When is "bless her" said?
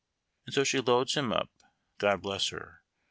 2.23-2.81